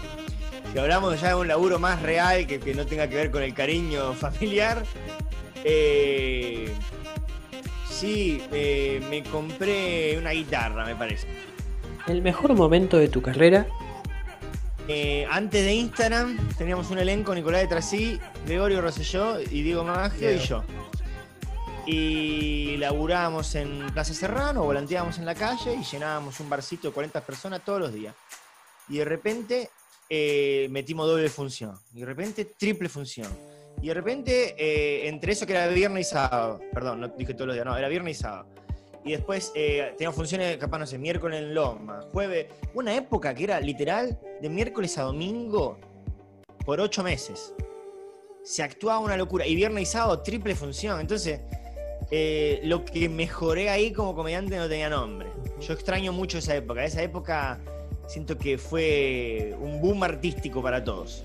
Si 0.75 0.79
hablamos 0.81 1.19
ya 1.21 1.29
de 1.29 1.35
un 1.37 1.49
laburo 1.49 1.79
más 1.79 2.03
real, 2.03 2.47
que, 2.47 2.61
que 2.61 2.75
no 2.75 2.85
tenga 2.85 3.09
que 3.09 3.15
ver 3.15 3.31
con 3.31 3.43
el 3.43 3.55
cariño 3.55 4.13
familiar, 4.15 4.85
eh, 5.65 6.71
Sí, 7.89 8.43
eh, 8.51 9.01
me 9.09 9.23
compré 9.23 10.19
una 10.19 10.31
guitarra, 10.31 10.85
me 10.85 10.97
parece. 10.97 11.29
¿El 12.09 12.23
mejor 12.23 12.53
momento 12.55 12.99
de 12.99 13.09
tu 13.09 13.23
carrera? 13.23 13.69
Eh, 14.89 15.27
antes 15.31 15.65
de 15.65 15.75
Instagram 15.75 16.37
teníamos 16.59 16.91
un 16.91 16.99
elenco, 16.99 17.33
Nicolás 17.35 17.63
de 17.63 17.69
Trasí, 17.69 18.21
Gregorio 18.45 18.81
Rosselló 18.81 19.41
y 19.41 19.63
Diego 19.63 19.85
Magio 19.85 20.33
y 20.35 20.39
yo. 20.39 20.65
Y 21.87 22.77
laburábamos 22.79 23.55
en 23.55 23.87
Plaza 23.93 24.13
Serrano, 24.13 24.65
volanteábamos 24.65 25.19
en 25.19 25.25
la 25.25 25.37
calle 25.37 25.77
y 25.77 25.85
llenábamos 25.85 26.41
un 26.41 26.51
barcito 26.51 26.89
de 26.89 26.95
40 26.95 27.21
personas 27.21 27.65
todos 27.65 27.79
los 27.81 27.95
días. 27.95 28.15
Y 28.89 28.99
de 28.99 29.05
repente 29.05 29.71
eh, 30.09 30.69
metimos 30.71 31.07
doble 31.07 31.29
función. 31.29 31.79
Y 31.93 32.01
de 32.01 32.07
repente 32.07 32.45
triple 32.45 32.89
función 32.89 33.29
y 33.83 33.89
de 33.89 33.95
repente, 33.95 34.55
eh, 34.59 35.09
entre 35.09 35.33
eso 35.33 35.47
que 35.47 35.53
era 35.53 35.67
viernes 35.69 36.07
y 36.07 36.11
sábado, 36.11 36.61
perdón, 36.73 37.01
no 37.01 37.09
dije 37.09 37.35
todos 37.35 37.49
los 37.49 37.55
días, 37.55 37.67
no, 37.67 37.77
era 37.77 37.89
viernes 37.89 38.19
y 38.19 38.23
sábado. 38.23 38.47
Y 39.05 39.13
después 39.13 39.53
eh, 39.55 39.93
teníamos 39.99 40.17
funciones, 40.17 40.57
capaz, 40.57 40.79
no 40.79 40.87
sé, 40.87 40.97
miércoles 40.97 41.43
en 41.43 41.55
Loma, 41.55 42.01
jueves. 42.11 42.47
Una 42.73 42.95
época 42.95 43.35
que 43.35 43.45
era 43.45 43.61
literal 43.61 44.19
de 44.41 44.49
miércoles 44.49 44.97
a 44.97 45.03
domingo 45.03 45.79
por 46.65 46.81
ocho 46.81 47.03
meses. 47.03 47.53
Se 48.43 48.63
actuaba 48.63 49.01
una 49.01 49.19
locura. 49.19 49.47
Y 49.47 49.55
viernes 49.55 49.83
y 49.83 49.87
sábado, 49.93 50.23
triple 50.23 50.55
función. 50.55 51.01
Entonces, 51.01 51.41
eh, 52.11 52.61
lo 52.65 52.87
que 52.87 53.11
mejoré 53.11 53.69
ahí 53.69 53.93
como 53.93 54.15
comediante 54.15 54.57
no 54.57 54.67
tenía 54.67 54.89
nombre. 54.89 55.29
Yo 55.61 55.75
extraño 55.75 56.11
mucho 56.13 56.39
esa 56.39 56.57
época. 56.57 56.83
Esa 56.83 57.03
época 57.03 57.61
siento 58.09 58.39
que 58.39 58.59
fue 58.59 59.55
un 59.59 59.81
boom 59.81 60.03
artístico 60.03 60.63
para 60.63 60.85
todos. 60.85 61.25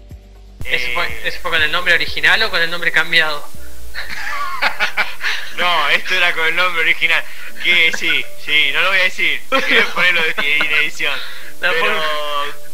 ¿Ese 0.65 0.93
fue, 0.93 1.51
con 1.51 1.61
el 1.61 1.71
nombre 1.71 1.93
original 1.93 2.41
o 2.43 2.49
con 2.49 2.61
el 2.61 2.69
nombre 2.69 2.91
cambiado? 2.91 3.41
no, 5.57 5.89
esto 5.89 6.15
era 6.15 6.33
con 6.33 6.47
el 6.47 6.55
nombre 6.55 6.81
original. 6.81 7.23
Que 7.63 7.91
sí, 7.97 8.23
sí, 8.43 8.71
no 8.73 8.81
lo 8.81 8.89
voy 8.89 8.99
a 8.99 9.03
decir. 9.03 9.39
Quiero 9.67 9.87
ponerlo 9.93 10.21
en 10.25 10.73
edición. 10.81 11.17
pero 11.59 12.01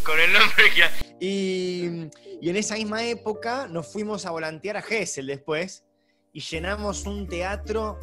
con 0.03 0.19
el 0.19 0.33
nombre 0.33 0.63
original. 0.63 0.91
Y, 1.19 2.09
y, 2.41 2.49
en 2.49 2.55
esa 2.55 2.75
misma 2.75 3.05
época 3.05 3.67
nos 3.69 3.91
fuimos 3.91 4.25
a 4.25 4.31
volantear 4.31 4.77
a 4.77 4.81
Gessel 4.81 5.27
después 5.27 5.83
y 6.33 6.41
llenamos 6.41 7.05
un 7.05 7.27
teatro 7.27 7.99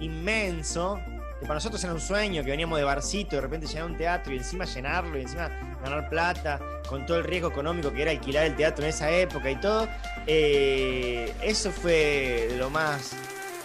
inmenso 0.00 1.00
que 1.40 1.46
para 1.46 1.54
nosotros 1.54 1.82
era 1.82 1.94
un 1.94 2.00
sueño, 2.00 2.44
que 2.44 2.50
veníamos 2.50 2.78
de 2.78 2.84
barcito, 2.84 3.36
de 3.36 3.42
repente 3.42 3.66
llenar 3.66 3.86
un 3.86 3.96
teatro 3.96 4.34
y 4.34 4.36
encima 4.36 4.66
llenarlo 4.66 5.18
y 5.18 5.22
encima 5.22 5.48
ganar 5.82 6.08
plata, 6.10 6.60
con 6.86 7.06
todo 7.06 7.16
el 7.16 7.24
riesgo 7.24 7.48
económico 7.48 7.90
que 7.90 8.02
era 8.02 8.10
alquilar 8.10 8.44
el 8.44 8.54
teatro 8.54 8.84
en 8.84 8.90
esa 8.90 9.10
época 9.10 9.50
y 9.50 9.56
todo. 9.56 9.88
Eh, 10.26 11.32
eso 11.42 11.72
fue 11.72 12.50
lo 12.58 12.68
más 12.68 13.16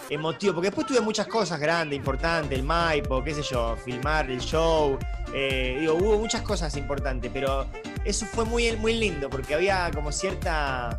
emotivo, 0.08 0.54
porque 0.54 0.68
después 0.68 0.86
tuve 0.86 1.00
muchas 1.00 1.26
cosas 1.26 1.60
grandes, 1.60 1.98
importantes, 1.98 2.58
el 2.58 2.64
Maipo, 2.64 3.22
qué 3.22 3.34
sé 3.34 3.42
yo, 3.42 3.76
filmar 3.76 4.30
el 4.30 4.40
show, 4.40 4.98
eh, 5.34 5.76
digo, 5.80 5.94
hubo 5.94 6.18
muchas 6.18 6.42
cosas 6.42 6.74
importantes, 6.76 7.30
pero 7.34 7.66
eso 8.04 8.24
fue 8.24 8.44
muy, 8.44 8.74
muy 8.76 8.94
lindo, 8.94 9.28
porque 9.28 9.54
había 9.54 9.90
como 9.92 10.12
cierta 10.12 10.98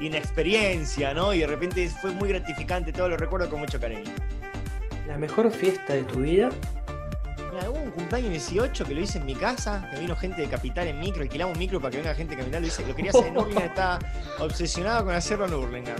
inexperiencia, 0.00 1.12
¿no? 1.14 1.34
Y 1.34 1.40
de 1.40 1.46
repente 1.46 1.88
fue 2.00 2.10
muy 2.10 2.30
gratificante, 2.30 2.92
todo 2.92 3.10
lo 3.10 3.16
recuerdo 3.16 3.48
con 3.48 3.60
mucho 3.60 3.78
cariño. 3.78 4.10
¿La 5.20 5.26
mejor 5.26 5.50
fiesta 5.50 5.92
de 5.92 6.02
tu 6.04 6.20
vida? 6.20 6.48
hubo 7.68 7.78
un 7.78 7.90
cumpleaños 7.90 8.30
18 8.30 8.86
que 8.86 8.94
lo 8.94 9.02
hice 9.02 9.18
en 9.18 9.26
mi 9.26 9.34
casa, 9.34 9.86
que 9.92 10.00
vino 10.00 10.16
gente 10.16 10.40
de 10.40 10.48
Capital 10.48 10.88
en 10.88 10.98
micro, 10.98 11.20
alquilamos 11.20 11.52
un 11.52 11.58
micro 11.58 11.78
para 11.78 11.90
que 11.90 11.98
venga 11.98 12.14
gente 12.14 12.34
de 12.34 12.40
Capital, 12.40 12.62
lo, 12.62 12.68
hice, 12.68 12.86
lo 12.86 12.96
quería 12.96 13.10
hacer 13.10 13.26
en 13.26 13.36
Urlingan, 13.36 13.62
estaba 13.68 13.98
obsesionado 14.38 15.04
con 15.04 15.14
hacerlo 15.14 15.44
en 15.44 15.52
Urlingan. 15.52 15.96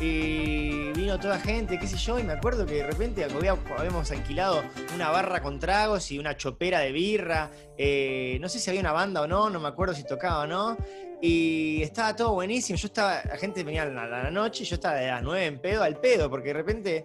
Y 0.00 0.92
vino 0.92 1.18
toda 1.18 1.40
gente, 1.40 1.80
qué 1.80 1.88
sé 1.88 1.96
yo, 1.96 2.20
y 2.20 2.22
me 2.22 2.34
acuerdo 2.34 2.64
que 2.64 2.74
de 2.74 2.86
repente 2.86 3.24
habíamos 3.24 4.08
alquilado 4.12 4.62
una 4.94 5.10
barra 5.10 5.42
con 5.42 5.58
tragos 5.58 6.12
y 6.12 6.20
una 6.20 6.36
chopera 6.36 6.78
de 6.78 6.92
birra. 6.92 7.50
Eh, 7.76 8.38
no 8.40 8.48
sé 8.48 8.60
si 8.60 8.70
había 8.70 8.82
una 8.82 8.92
banda 8.92 9.20
o 9.22 9.26
no, 9.26 9.50
no 9.50 9.58
me 9.58 9.66
acuerdo 9.66 9.94
si 9.94 10.04
tocaba 10.04 10.44
o 10.44 10.46
no. 10.46 10.76
Y 11.20 11.82
estaba 11.82 12.16
todo 12.16 12.32
buenísimo. 12.32 12.78
Yo 12.78 12.86
estaba, 12.86 13.20
la 13.24 13.36
gente 13.36 13.62
venía 13.62 13.82
a 13.82 13.86
la, 13.86 14.30
noche 14.30 14.62
y 14.62 14.66
yo 14.66 14.76
estaba 14.76 14.94
de 14.94 15.08
las 15.08 15.22
9 15.22 15.44
en 15.44 15.58
pedo 15.58 15.82
al 15.82 15.96
pedo, 15.96 16.30
porque 16.30 16.48
de 16.48 16.54
repente, 16.54 17.04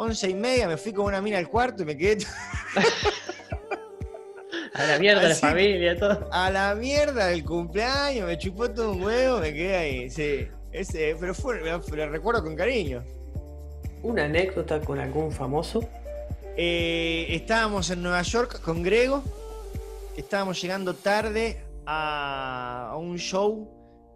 once 0.00 0.30
y 0.30 0.34
media, 0.34 0.66
me 0.66 0.78
fui 0.78 0.94
con 0.94 1.04
una 1.04 1.20
mina 1.20 1.36
al 1.36 1.48
cuarto 1.48 1.82
y 1.82 1.86
me 1.86 1.94
quedé. 1.96 2.24
A 4.72 4.86
la 4.86 4.98
mierda 4.98 5.28
la 5.28 5.34
familia, 5.34 5.98
todo. 5.98 6.26
A 6.32 6.50
la 6.50 6.74
mierda 6.74 7.26
del 7.26 7.44
cumpleaños, 7.44 8.26
me 8.26 8.38
chupó 8.38 8.70
todo 8.70 8.92
un 8.92 9.02
huevo, 9.02 9.40
me 9.40 9.52
quedé 9.52 9.76
ahí, 9.76 10.08
sí. 10.08 10.48
Ese, 10.72 11.16
pero 11.20 11.34
fue, 11.34 11.60
lo 11.60 12.08
recuerdo 12.08 12.42
con 12.42 12.56
cariño. 12.56 13.04
¿Una 14.02 14.24
anécdota 14.24 14.80
con 14.80 14.98
algún 14.98 15.32
famoso? 15.32 15.86
Eh, 16.56 17.26
estábamos 17.30 17.90
en 17.90 18.02
Nueva 18.02 18.22
York 18.22 18.62
con 18.62 18.82
Grego. 18.82 19.22
Estábamos 20.16 20.62
llegando 20.62 20.94
tarde 20.94 21.62
a, 21.84 22.96
un 22.98 23.18
show 23.18 23.68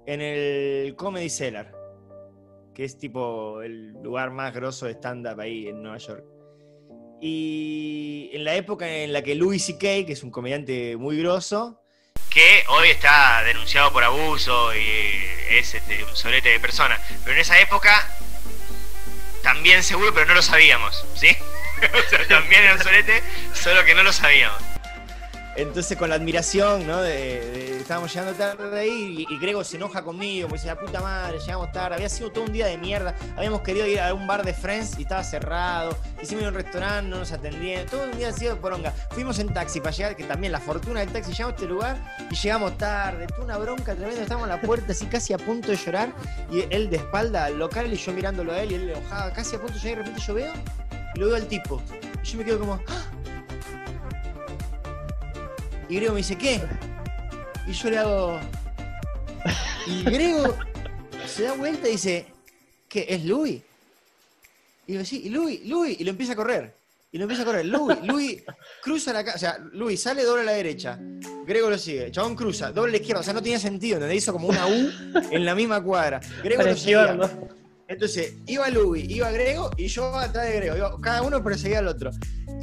en 0.07 0.23
el 0.23 0.95
Comedy 0.97 1.29
Cellar, 1.29 1.71
que 2.75 2.85
es 2.85 2.99
tipo 2.99 3.63
el 3.63 3.93
lugar 4.03 4.31
más 4.31 4.53
grosso 4.53 4.87
de 4.87 4.93
stand-up 4.93 5.41
ahí 5.41 5.69
en 5.69 5.83
Nueva 5.83 5.99
York. 5.99 6.25
Y 7.21 8.31
en 8.33 8.45
la 8.45 8.55
época 8.55 8.89
en 8.89 9.13
la 9.13 9.23
que 9.23 9.35
Louis 9.35 9.65
C.K., 9.65 10.07
que 10.07 10.13
es 10.13 10.23
un 10.23 10.31
comediante 10.31 10.97
muy 10.97 11.17
grosso, 11.19 11.81
que 12.29 12.65
hoy 12.69 12.89
está 12.89 13.43
denunciado 13.45 13.93
por 13.93 14.03
abuso 14.03 14.75
y 14.75 15.25
es 15.51 15.75
este, 15.75 16.03
un 16.05 16.17
solete 16.17 16.49
de 16.49 16.61
persona, 16.61 17.01
pero 17.23 17.37
en 17.37 17.41
esa 17.41 17.61
época 17.61 18.09
también 19.43 19.83
seguro, 19.85 20.13
pero 20.13 20.27
no 20.27 20.35
lo 20.35 20.43
sabíamos, 20.43 21.07
¿sí? 21.15 21.29
también 22.29 22.65
era 22.65 22.75
un 22.75 22.83
solete, 22.83 23.23
solo 23.53 23.85
que 23.85 23.95
no 23.95 24.03
lo 24.03 24.13
sabíamos. 24.13 24.74
Entonces 25.57 25.97
con 25.97 26.09
la 26.09 26.17
admiración, 26.17 26.87
¿no? 26.87 27.01
De, 27.01 27.79
estábamos 27.79 28.13
llegando 28.13 28.37
tarde 28.37 28.81
ahí 28.81 29.27
y, 29.29 29.39
Grego 29.39 29.63
se 29.63 29.77
enoja 29.77 30.03
conmigo, 30.03 30.49
me 30.49 30.55
dice, 30.55 30.67
la 30.67 30.79
puta 30.79 31.01
madre, 31.01 31.39
llegamos 31.39 31.71
tarde, 31.71 31.95
había 31.95 32.09
sido 32.09 32.33
todo 32.33 32.45
un 32.45 32.53
día 32.53 32.67
de 32.67 32.77
mierda, 32.77 33.15
habíamos 33.37 33.61
querido 33.61 33.87
ir 33.87 34.01
a 34.01 34.13
un 34.15 34.27
bar 34.27 34.45
de 34.45 34.53
Friends 34.53 34.99
y 34.99 35.03
estaba 35.03 35.23
cerrado, 35.23 35.97
hicimos 36.21 36.45
un 36.45 36.55
restaurante, 36.55 37.11
no 37.11 37.19
nos 37.19 37.31
atendían, 37.31 37.87
todo 37.87 38.05
un 38.05 38.17
día 38.17 38.31
así 38.31 38.47
de 38.47 38.57
poronga. 38.57 38.93
Fuimos 39.11 39.39
en 39.39 39.53
taxi 39.53 39.81
para 39.81 39.95
llegar, 39.95 40.17
que 40.17 40.25
también 40.25 40.51
la 40.51 40.61
fortuna 40.61 41.01
del 41.01 41.11
taxi, 41.11 41.33
llegamos 41.33 41.53
a 41.53 41.57
este 41.57 41.69
lugar 41.69 41.97
y 42.31 42.35
llegamos 42.35 42.77
tarde, 42.79 43.27
tuvo 43.29 43.45
una 43.45 43.59
bronca 43.59 43.95
tremenda, 43.95 44.23
estábamos 44.23 44.49
en 44.49 44.57
la 44.57 44.61
puerta 44.61 44.93
así 44.93 45.07
casi 45.07 45.35
a 45.35 45.39
punto 45.39 45.69
de 45.69 45.77
llorar 45.77 46.13
y 46.51 46.65
él 46.71 46.91
de 46.91 46.97
espalda 46.97 47.45
al 47.45 47.59
local 47.59 47.93
y 47.93 47.97
yo 47.97 48.13
mirándolo 48.13 48.53
a 48.53 48.61
él 48.61 48.73
y 48.73 48.75
él 48.75 48.91
enojado, 48.91 49.33
casi 49.33 49.55
a 49.55 49.61
punto 49.61 49.75
de 49.75 49.81
llorar 49.81 49.93
y 49.93 49.97
de 49.97 50.03
repente 50.05 50.23
yo 50.27 50.35
veo 50.35 50.53
y 51.15 51.19
lo 51.21 51.27
veo 51.27 51.37
al 51.37 51.47
tipo. 51.47 51.81
Y 52.23 52.27
yo 52.27 52.39
me 52.39 52.45
quedo 52.45 52.59
como, 52.59 52.81
¡Ah! 52.89 53.14
Y 55.89 55.97
Grego 55.97 56.13
me 56.13 56.19
dice, 56.19 56.37
¿qué? 56.37 56.61
Y 57.67 57.73
yo 57.73 57.91
le 57.91 57.99
hago. 57.99 58.41
Y 59.87 60.03
Grego 60.05 60.57
se 61.27 61.43
da 61.45 61.53
vuelta 61.53 61.89
y 61.89 61.93
dice, 61.93 62.27
¿qué? 62.89 63.07
¿Es 63.09 63.25
Louis? 63.25 63.61
Y 64.87 64.93
digo, 64.93 65.05
sí, 65.05 65.23
y 65.25 65.29
Louis, 65.31 65.65
Louis, 65.67 65.99
y 66.01 66.05
lo 66.05 66.11
empieza 66.11 66.33
a 66.33 66.37
correr. 66.37 66.75
Y 67.13 67.19
lo 67.19 67.25
empieza 67.25 67.43
a 67.43 67.47
correr. 67.47 67.67
Louis, 67.67 67.99
Louis 68.03 68.43
cruza 68.83 69.13
la 69.13 69.25
casa, 69.25 69.37
o 69.37 69.39
sea, 69.39 69.59
Louis 69.73 70.01
sale, 70.01 70.25
dobla 70.25 70.43
a 70.43 70.47
la 70.47 70.53
derecha. 70.53 70.99
Grego 71.47 71.71
lo 71.71 71.79
sigue. 71.79 72.11
Chabón 72.11 72.35
cruza, 72.35 72.73
doble 72.73 72.91
a 72.91 72.93
la 72.93 72.97
izquierda. 72.97 73.21
O 73.21 73.25
sea, 73.25 73.33
no 73.33 73.43
tenía 73.43 73.59
sentido, 73.59 73.97
¿entendés? 73.97 74.19
Hizo 74.19 74.33
como 74.33 74.49
una 74.49 74.67
U 74.67 74.91
en 75.31 75.45
la 75.45 75.55
misma 75.55 75.83
cuadra. 75.83 76.21
Grego 76.43 76.63
lo 76.63 76.77
sigue. 76.77 76.97
Entonces, 77.87 78.35
iba 78.47 78.69
Louis, 78.71 79.09
iba 79.09 79.31
Grego 79.31 79.71
y 79.77 79.87
yo 79.89 80.15
atrás 80.17 80.49
de 80.49 80.57
Grego. 80.57 81.01
cada 81.01 81.23
uno 81.23 81.45
perseguía 81.45 81.81
al 81.81 81.89
otro. 81.89 82.11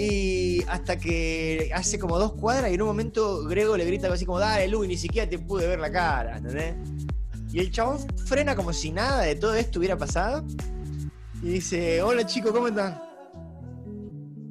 Y 0.03 0.63
hasta 0.67 0.97
que 0.97 1.69
hace 1.75 1.99
como 1.99 2.17
dos 2.17 2.33
cuadras 2.33 2.71
y 2.71 2.73
en 2.73 2.81
un 2.81 2.87
momento 2.87 3.43
Grego 3.45 3.77
le 3.77 3.85
grita 3.85 4.07
algo 4.07 4.15
así 4.15 4.25
como, 4.25 4.39
dale, 4.39 4.67
Luis, 4.67 4.89
ni 4.89 4.97
siquiera 4.97 5.29
te 5.29 5.37
pude 5.37 5.67
ver 5.67 5.79
la 5.79 5.91
cara, 5.91 6.37
¿entendés? 6.37 6.73
Y 7.53 7.59
el 7.59 7.69
chabón 7.69 7.99
frena 8.25 8.55
como 8.55 8.73
si 8.73 8.91
nada 8.91 9.21
de 9.21 9.35
todo 9.35 9.53
esto 9.53 9.77
hubiera 9.77 9.95
pasado. 9.95 10.43
Y 11.43 11.49
dice, 11.49 12.01
hola 12.01 12.25
chicos, 12.25 12.51
¿cómo 12.51 12.69
están? 12.69 12.99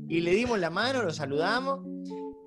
Y 0.08 0.20
le 0.20 0.30
dimos 0.36 0.56
la 0.60 0.70
mano, 0.70 1.02
lo 1.02 1.12
saludamos. 1.12 1.80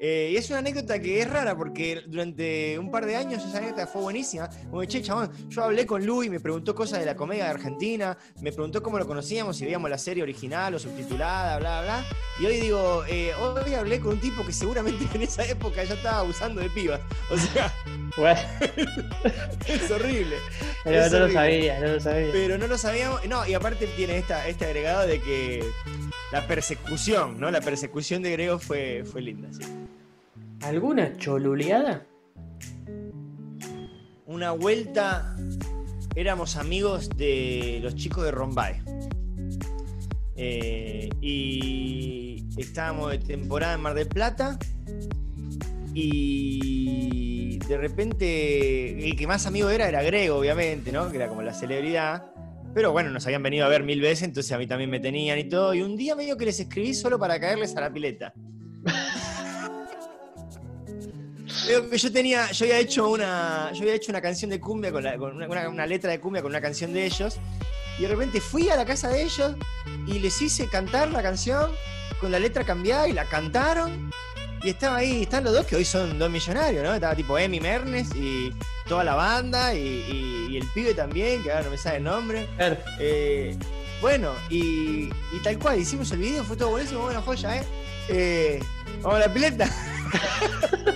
Eh, 0.05 0.31
y 0.33 0.35
es 0.35 0.49
una 0.49 0.59
anécdota 0.59 0.99
que 0.99 1.21
es 1.21 1.29
rara 1.29 1.55
porque 1.55 2.03
durante 2.05 2.77
un 2.77 2.91
par 2.91 3.05
de 3.05 3.15
años 3.15 3.41
esa 3.41 3.59
anécdota 3.59 3.87
fue 3.87 4.01
buenísima. 4.01 4.49
Como 4.69 4.83
che, 4.83 5.01
chabón, 5.01 5.31
yo 5.47 5.63
hablé 5.63 5.85
con 5.85 6.05
Luis, 6.05 6.29
me 6.29 6.41
preguntó 6.41 6.75
cosas 6.75 6.99
de 6.99 7.05
la 7.05 7.15
comedia 7.15 7.45
de 7.45 7.51
Argentina, 7.51 8.17
me 8.41 8.51
preguntó 8.51 8.83
cómo 8.83 8.99
lo 8.99 9.07
conocíamos, 9.07 9.55
si 9.55 9.63
veíamos 9.63 9.89
la 9.89 9.97
serie 9.97 10.21
original 10.21 10.75
o 10.75 10.79
subtitulada, 10.79 11.57
bla, 11.57 11.83
bla. 11.83 12.05
Y 12.37 12.45
hoy 12.45 12.57
digo, 12.59 13.05
eh, 13.07 13.33
hoy 13.35 13.75
hablé 13.75 14.01
con 14.01 14.15
un 14.15 14.19
tipo 14.19 14.45
que 14.45 14.51
seguramente 14.51 15.05
en 15.13 15.21
esa 15.21 15.45
época 15.45 15.85
ya 15.85 15.93
estaba 15.93 16.19
abusando 16.19 16.59
de 16.59 16.69
pibas. 16.69 16.99
O 17.31 17.37
sea. 17.37 17.73
es 19.67 19.89
horrible. 19.89 20.35
Pero 20.83 21.09
no 21.09 21.19
lo 21.19 21.31
sabía, 21.31 21.79
no 21.79 21.87
lo 21.87 21.99
sabía. 22.01 22.29
Pero 22.33 22.57
no 22.57 22.67
lo 22.67 22.77
sabíamos. 22.77 23.25
No, 23.29 23.47
y 23.47 23.53
aparte 23.53 23.87
tiene 23.95 24.17
esta, 24.17 24.49
este 24.49 24.65
agregado 24.65 25.07
de 25.07 25.21
que 25.21 25.63
la 26.33 26.45
persecución, 26.45 27.39
¿no? 27.39 27.49
La 27.51 27.61
persecución 27.61 28.21
de 28.21 28.31
Grego 28.31 28.59
fue, 28.59 29.05
fue 29.09 29.21
linda, 29.21 29.47
sí. 29.53 29.63
¿Alguna 30.63 31.17
choluleada? 31.17 32.05
Una 34.25 34.51
vuelta 34.51 35.35
éramos 36.15 36.55
amigos 36.55 37.09
de 37.17 37.79
los 37.83 37.95
chicos 37.95 38.23
de 38.23 38.31
Rombay. 38.31 38.81
Eh, 40.37 41.09
y 41.19 42.45
estábamos 42.57 43.11
de 43.11 43.19
temporada 43.19 43.73
en 43.73 43.81
Mar 43.81 43.93
del 43.93 44.07
Plata. 44.07 44.57
Y 45.93 47.59
de 47.67 47.77
repente 47.77 49.05
el 49.05 49.17
que 49.17 49.27
más 49.27 49.45
amigo 49.45 49.69
era 49.69 49.89
era 49.89 50.01
Grego, 50.01 50.37
obviamente, 50.37 50.93
¿no? 50.93 51.11
Que 51.11 51.17
era 51.17 51.27
como 51.27 51.41
la 51.41 51.53
celebridad. 51.53 52.31
Pero 52.73 52.93
bueno, 52.93 53.11
nos 53.11 53.25
habían 53.25 53.43
venido 53.43 53.65
a 53.65 53.69
ver 53.69 53.83
mil 53.83 53.99
veces, 53.99 54.23
entonces 54.23 54.51
a 54.53 54.57
mí 54.57 54.65
también 54.65 54.89
me 54.89 55.01
tenían 55.01 55.37
y 55.39 55.43
todo. 55.43 55.73
Y 55.73 55.81
un 55.81 55.97
día 55.97 56.15
medio 56.15 56.37
que 56.37 56.45
les 56.45 56.57
escribí 56.61 56.93
solo 56.93 57.19
para 57.19 57.37
caerles 57.37 57.75
a 57.75 57.81
la 57.81 57.91
pileta. 57.91 58.33
Yo 61.67 62.11
tenía, 62.11 62.51
yo 62.51 62.65
había 62.65 62.79
hecho 62.79 63.09
una, 63.09 63.71
yo 63.73 63.81
había 63.81 63.95
hecho 63.95 64.11
una 64.11 64.21
canción 64.21 64.49
de 64.51 64.59
cumbia 64.59 64.91
con, 64.91 65.05
una, 65.05 65.85
letra 65.85 66.11
de 66.11 66.19
cumbia 66.19 66.41
con 66.41 66.51
una 66.51 66.61
canción 66.61 66.93
de 66.93 67.05
ellos. 67.05 67.37
Y 67.97 68.03
de 68.03 68.07
repente 68.07 68.41
fui 68.41 68.69
a 68.69 68.75
la 68.75 68.85
casa 68.85 69.09
de 69.09 69.23
ellos 69.23 69.55
y 70.07 70.19
les 70.19 70.41
hice 70.41 70.67
cantar 70.67 71.11
la 71.11 71.21
canción 71.21 71.71
con 72.19 72.31
la 72.31 72.39
letra 72.39 72.63
cambiada 72.63 73.07
y 73.07 73.13
la 73.13 73.25
cantaron. 73.25 74.11
Y 74.63 74.69
estaba 74.69 74.97
ahí, 74.97 75.23
están 75.23 75.43
los 75.43 75.53
dos 75.53 75.65
que 75.65 75.75
hoy 75.75 75.85
son 75.85 76.17
dos 76.17 76.29
millonarios, 76.29 76.83
¿no? 76.83 76.93
Estaba 76.93 77.15
tipo 77.15 77.37
Emi 77.37 77.59
Mernes 77.59 78.07
y 78.15 78.53
toda 78.87 79.03
la 79.03 79.13
banda 79.13 79.75
y, 79.75 80.57
el 80.57 80.67
pibe 80.73 80.93
también, 80.93 81.43
que 81.43 81.51
ahora 81.51 81.63
no 81.63 81.71
me 81.71 81.77
sabe 81.77 81.97
el 81.97 82.03
nombre. 82.03 82.47
Eh, 82.99 83.57
bueno, 84.01 84.31
y, 84.49 85.09
tal 85.43 85.57
cual, 85.57 85.79
hicimos 85.79 86.11
el 86.11 86.19
video, 86.19 86.43
fue 86.43 86.55
todo 86.55 86.69
buenísimo, 86.69 87.01
bueno, 87.01 87.21
joya, 87.21 87.57
¿eh? 87.57 87.63
eh 88.09 88.59
vamos 89.01 89.17
a 89.17 89.27
la 89.27 89.33
pileta. 89.33 89.69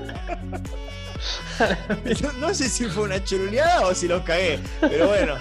no, 2.40 2.54
sé 2.54 2.70
si 2.70 2.86
fue 2.86 3.04
una 3.04 3.24
churuleada 3.24 3.88
o 3.88 3.94
si 3.94 4.08
los 4.08 4.22
cagué, 4.24 4.60
pero 4.82 5.08
bueno. 5.08 5.36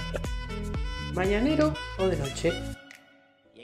¿Mañanero 1.14 1.74
o 1.98 2.08
de 2.08 2.16
noche? 2.16 2.52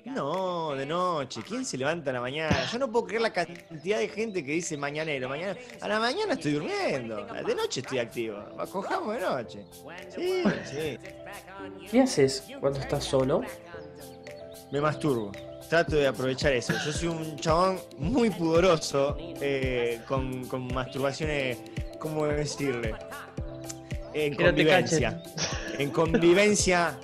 No, 0.04 0.74
de 0.74 0.84
noche. 0.84 1.42
¿Quién 1.46 1.64
se 1.64 1.78
levanta 1.78 2.10
a 2.10 2.14
la 2.14 2.20
mañana? 2.20 2.66
Yo 2.70 2.78
no 2.78 2.90
puedo 2.90 3.06
creer 3.06 3.22
la 3.22 3.32
cantidad 3.32 3.98
de 3.98 4.08
gente 4.08 4.44
que 4.44 4.52
dice 4.52 4.76
mañanero. 4.76 5.28
Mañana, 5.28 5.56
a 5.80 5.88
la 5.88 6.00
mañana 6.00 6.34
estoy 6.34 6.52
durmiendo. 6.52 7.24
De 7.46 7.54
noche 7.54 7.80
estoy 7.80 7.98
activo. 7.98 8.44
Cojamos 8.70 9.14
de 9.14 9.20
noche. 9.20 9.66
Sí, 10.14 10.42
sí. 10.64 10.98
¿Qué 11.90 12.00
haces 12.00 12.44
cuando 12.60 12.80
estás 12.80 13.04
solo? 13.04 13.42
Me 14.70 14.80
masturbo 14.80 15.30
trato 15.72 15.96
de 15.96 16.06
aprovechar 16.06 16.52
eso. 16.52 16.74
Yo 16.84 16.92
soy 16.92 17.08
un 17.08 17.36
chabón 17.36 17.80
muy 17.96 18.28
pudoroso 18.28 19.16
eh, 19.18 20.02
con, 20.06 20.46
masturbaciones, 20.74 21.56
¿cómo 22.02 22.26
decirle? 22.26 22.94
En 24.12 24.34
convivencia. 24.34 25.22
En 25.78 25.90
convivencia 25.90 26.98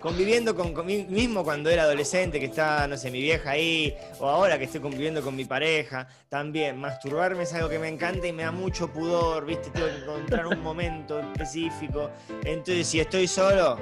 conviviendo 0.00 0.54
con, 0.54 0.86
mí 0.86 1.04
mismo 1.08 1.42
cuando 1.42 1.68
era 1.68 1.82
adolescente, 1.82 2.38
que 2.38 2.46
estaba, 2.46 2.86
no 2.86 2.96
sé, 2.96 3.10
mi 3.10 3.20
vieja 3.20 3.50
ahí, 3.50 3.92
o 4.20 4.28
ahora 4.28 4.56
que 4.56 4.64
estoy 4.64 4.80
conviviendo 4.80 5.20
con 5.20 5.34
mi 5.34 5.44
pareja, 5.44 6.06
también 6.28 6.78
masturbarme 6.78 7.42
es 7.42 7.52
algo 7.54 7.68
que 7.68 7.80
me 7.80 7.88
encanta 7.88 8.24
y 8.24 8.32
me 8.32 8.44
da 8.44 8.52
mucho 8.52 8.92
pudor, 8.92 9.44
¿viste? 9.44 9.68
Tengo 9.70 9.88
que 9.88 10.02
encontrar 10.02 10.46
un 10.46 10.60
momento 10.60 11.18
específico. 11.18 12.10
Entonces, 12.44 12.86
si 12.86 13.00
estoy 13.00 13.26
solo, 13.26 13.80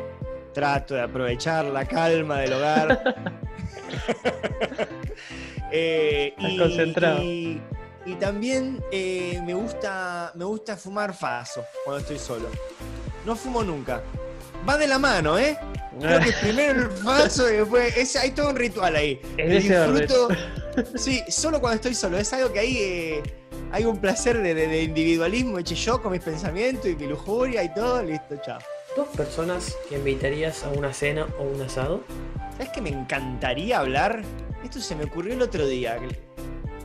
trato 0.54 0.94
de 0.94 1.02
aprovechar 1.02 1.66
la 1.66 1.84
calma 1.84 2.38
del 2.38 2.54
hogar. 2.54 3.14
eh, 5.70 6.34
y, 6.38 6.56
concentrado. 6.56 7.22
Y, 7.22 7.60
también 8.14 8.84
eh, 8.92 9.40
me, 9.44 9.54
gusta, 9.54 10.32
me 10.34 10.44
gusta 10.44 10.76
fumar 10.76 11.14
faso 11.14 11.64
cuando 11.84 12.00
estoy 12.00 12.18
solo. 12.18 12.48
No 13.24 13.34
fumo 13.34 13.62
nunca. 13.64 14.02
Va 14.68 14.76
de 14.76 14.86
la 14.86 14.98
mano, 14.98 15.38
¿eh? 15.38 15.58
Creo 16.00 16.20
que 16.20 16.32
primero 16.32 16.82
el 16.82 16.90
faso 16.90 17.50
y 17.50 17.56
después. 17.56 18.16
hay 18.16 18.30
todo 18.32 18.50
un 18.50 18.56
ritual 18.56 18.96
ahí. 18.96 19.20
Es 19.36 19.64
disfruto. 19.64 20.28
Sí, 20.96 21.22
solo 21.28 21.60
cuando 21.60 21.76
estoy 21.76 21.94
solo. 21.94 22.18
Es 22.18 22.32
algo 22.32 22.52
que 22.52 22.58
ahí 22.58 22.76
eh, 22.78 23.22
hay 23.70 23.84
un 23.84 23.96
placer 23.98 24.42
de, 24.42 24.54
de, 24.54 24.82
individualismo. 24.82 25.60
Eche 25.60 25.76
yo 25.76 26.02
con 26.02 26.10
mis 26.10 26.20
pensamientos 26.20 26.86
y 26.86 26.96
mi 26.96 27.06
lujuria 27.06 27.62
y 27.62 27.72
todo. 27.72 28.02
Listo, 28.02 28.34
chao. 28.44 28.58
¿Dos 28.96 29.06
personas 29.16 29.76
que 29.88 29.94
invitarías 29.94 30.64
a 30.64 30.70
una 30.70 30.92
cena 30.92 31.28
o 31.38 31.44
un 31.44 31.62
asado? 31.62 32.02
¿Sabes 32.56 32.70
que 32.70 32.80
me 32.80 32.90
encantaría 32.90 33.78
hablar? 33.78 34.22
Esto 34.64 34.80
se 34.80 34.96
me 34.96 35.04
ocurrió 35.04 35.34
el 35.34 35.42
otro 35.42 35.64
día. 35.64 35.96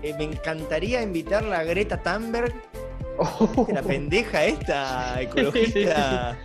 Eh, 0.01 0.13
me 0.17 0.23
encantaría 0.23 1.01
invitarla 1.01 1.59
a 1.59 1.63
Greta 1.63 2.01
Thunberg. 2.01 2.53
La 3.73 3.81
pendeja 3.81 4.45
esta 4.45 5.21
ecologista. 5.21 6.37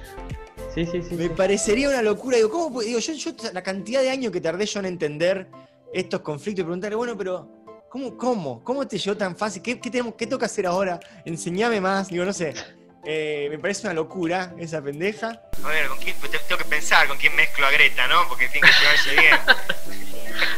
Sí, 0.75 0.85
sí, 0.87 1.03
sí. 1.03 1.15
Me 1.15 1.31
parecería 1.31 1.89
una 1.89 2.03
locura. 2.03 2.37
Digo, 2.37 2.51
¿cómo? 2.51 2.81
Digo, 2.81 2.99
yo, 2.99 3.13
yo, 3.13 3.31
la 3.53 3.63
cantidad 3.63 4.03
de 4.03 4.11
años 4.11 4.33
que 4.33 4.41
tardé 4.41 4.67
yo 4.67 4.81
en 4.81 4.87
entender 4.87 5.47
estos 5.93 6.21
conflictos 6.21 6.63
y 6.63 6.65
preguntarle, 6.65 6.97
bueno, 6.97 7.17
pero 7.17 7.49
¿cómo, 7.89 8.17
cómo? 8.17 8.65
¿Cómo 8.65 8.89
te 8.89 8.99
llegó 8.99 9.17
tan 9.17 9.37
fácil? 9.37 9.63
¿Qué, 9.63 9.79
qué 9.79 9.89
tenemos, 9.89 10.15
qué 10.15 10.27
tengo 10.27 10.39
que 10.39 10.47
hacer 10.47 10.67
ahora? 10.67 10.99
Enseñame 11.25 11.81
más. 11.81 12.09
Digo, 12.09 12.25
no 12.25 12.33
sé. 12.33 12.55
Eh, 13.07 13.49
me 13.51 13.59
parece 13.59 13.87
una 13.87 13.95
locura 13.95 14.55
esa 14.59 14.83
pendeja. 14.83 15.43
A 15.63 15.69
ver, 15.69 15.89
¿con 15.89 15.99
quién? 15.99 16.17
Pues 16.19 16.33
tengo 16.33 16.59
que 16.59 16.65
pensar 16.65 17.07
con 17.07 17.19
quién 17.19 17.37
mezclo 17.37 17.67
a 17.67 17.71
Greta, 17.71 18.09
¿no? 18.09 18.27
Porque 18.29 18.49
tiene 18.49 18.67
que 18.67 18.75
llevarse 18.81 19.11
bien. 19.11 19.37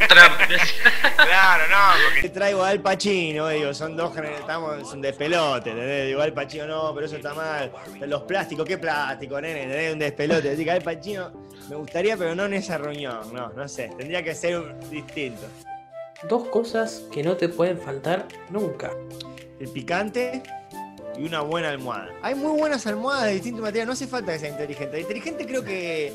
claro, 1.15 1.63
no, 1.69 2.11
porque 2.13 2.29
traigo 2.29 2.63
al 2.63 2.81
Pacino, 2.81 3.49
digo, 3.49 3.73
son 3.73 3.95
dos 3.95 4.15
estamos 4.17 4.93
un 4.93 5.01
despelote, 5.01 5.71
¿entendés? 5.71 6.07
Digo, 6.07 6.21
al 6.21 6.33
Pacino 6.33 6.67
no, 6.67 6.93
pero 6.93 7.05
eso 7.05 7.17
está 7.17 7.33
mal. 7.33 7.71
Los 8.01 8.23
plásticos, 8.23 8.65
¿qué 8.65 8.77
plástico, 8.77 9.39
nene? 9.41 9.63
¿entendés? 9.63 9.93
Un 9.93 9.99
despelote. 9.99 10.51
Así 10.51 10.63
que 10.63 10.71
al 10.71 10.81
Pacino 10.81 11.31
me 11.69 11.75
gustaría, 11.75 12.17
pero 12.17 12.35
no 12.35 12.45
en 12.45 12.53
esa 12.53 12.77
reunión, 12.77 13.33
no, 13.33 13.49
no 13.49 13.67
sé, 13.67 13.91
tendría 13.97 14.23
que 14.23 14.33
ser 14.33 14.79
distinto. 14.89 15.47
Dos 16.27 16.47
cosas 16.47 17.03
que 17.11 17.23
no 17.23 17.37
te 17.37 17.49
pueden 17.49 17.79
faltar 17.79 18.27
nunca. 18.49 18.91
El 19.59 19.69
picante 19.69 20.41
y 21.17 21.25
una 21.25 21.41
buena 21.41 21.69
almohada. 21.69 22.09
Hay 22.21 22.35
muy 22.35 22.59
buenas 22.59 22.85
almohadas 22.87 23.25
de 23.25 23.33
distinto 23.33 23.61
material, 23.61 23.87
no 23.87 23.93
hace 23.93 24.07
falta 24.07 24.33
que 24.33 24.39
sea 24.39 24.49
inteligente. 24.49 24.99
inteligente 24.99 25.45
creo 25.45 25.63
que 25.63 26.13